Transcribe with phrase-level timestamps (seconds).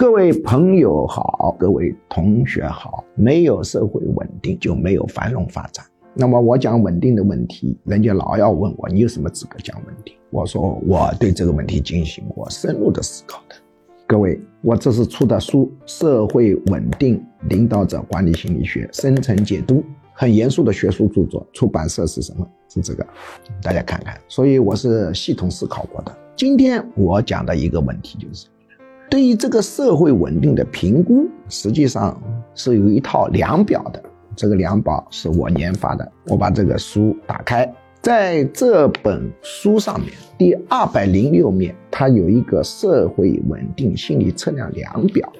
[0.00, 5.84] 各位朋友好，各位同学好，没有社会稳定就没有繁荣发展。
[6.14, 10.14] 那么我讲稳定的问题，人家老要问我，你有什么资格讲稳定？
[10.30, 13.54] 我说我对这个问题进行过深入的思考的。
[14.06, 15.70] 各位，我这是出的书
[16.00, 19.74] 《社会稳定领导者管理心理学深层解读》，
[20.14, 21.46] 很严肃的学术著作。
[21.52, 22.50] 出版社是什么？
[22.70, 23.06] 是这个，
[23.62, 24.18] 大家看看。
[24.28, 26.18] 所以我是系统思考过的。
[26.34, 28.46] 今天我讲的一个问题就是。
[29.10, 32.16] 对于这个社会稳定的评估，实际上
[32.54, 34.00] 是有一套量表的。
[34.36, 36.12] 这个量表是我研发的。
[36.28, 37.70] 我把这个书打开，
[38.00, 45.30] 在这本书上面第二百零六面，它有一个社会稳定心理测量量表。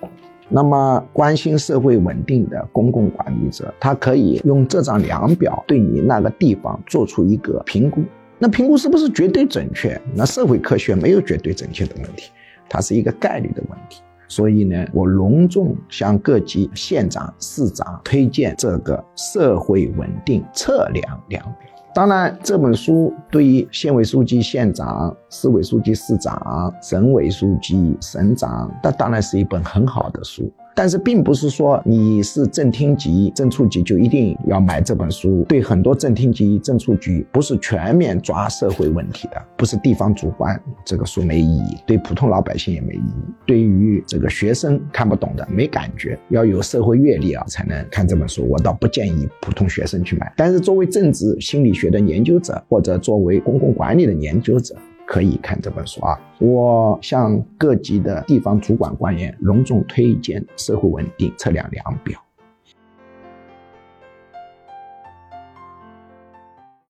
[0.48, 8.02] 那么，关心社会稳定的公共管理者，他可以用这张量表对你那个地方做出一个评估。
[8.36, 9.98] 那评估是不是绝对准确？
[10.12, 12.30] 那社会科学没有绝对准确的问题。
[12.70, 21.52] 它是一个概率的问题，所以呢，我隆重向各级县长、市长推荐这个社会稳定测量量表。
[21.92, 30.48] 当然，这本书对于县委书记、县长、市委书记、市长、省委书记、省长，那当然是一本很好的书。
[30.74, 35.44] 但是并不是说你是正厅级、正处级就一定要买这本书。
[35.48, 43.32] 对很多正厅级、正处级，不是全面抓社会问题的，不是地方主管，这个书没意义；对普通老百姓也没意义。
[43.46, 48.46] 对于这个学生看不懂的、没感觉，要有社会阅历啊，才能看这本书。
[48.48, 50.32] 我倒不建议普通学生去买。
[50.36, 54.74] 但是作为政治心理学的研究者，或者作为公共管理的研究者，
[55.10, 56.16] 可以看这本书啊！
[56.38, 62.16] 我向各级的地方主管官员隆重推荐《社会稳定测量量表》。